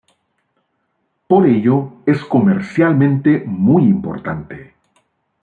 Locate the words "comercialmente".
2.25-3.43